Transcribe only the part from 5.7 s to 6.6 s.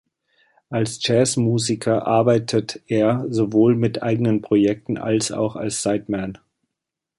Sideman.